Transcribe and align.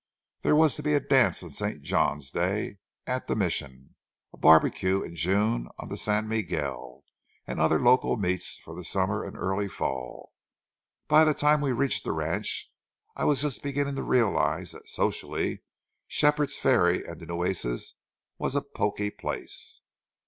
There 0.41 0.55
was 0.55 0.75
to 0.77 0.81
be 0.81 0.95
a 0.95 0.99
dance 0.99 1.43
on 1.43 1.51
St. 1.51 1.83
John's 1.83 2.31
Day 2.31 2.79
at 3.05 3.27
the 3.27 3.35
Mission, 3.35 3.93
a 4.33 4.37
barbecue 4.39 5.03
in 5.03 5.15
June 5.15 5.67
on 5.77 5.89
the 5.89 5.95
San 5.97 6.27
Miguel, 6.27 7.03
and 7.45 7.59
other 7.59 7.79
local 7.79 8.17
meets 8.17 8.57
for 8.57 8.73
the 8.73 8.83
summer 8.83 9.23
and 9.23 9.37
early 9.37 9.67
fall. 9.67 10.33
By 11.07 11.23
the 11.23 11.35
time 11.35 11.61
we 11.61 11.71
reached 11.71 12.03
the 12.03 12.13
ranch, 12.13 12.73
I 13.15 13.25
was 13.25 13.43
just 13.43 13.61
beginning 13.61 13.93
to 13.93 14.01
realize 14.01 14.71
that, 14.71 14.89
socially, 14.89 15.61
Shepherd's 16.07 16.57
Ferry 16.57 17.05
and 17.05 17.19
the 17.21 17.27
Nueces 17.27 17.93
was 18.39 18.55
a 18.55 18.63
poky 18.63 19.11
place. 19.11 19.81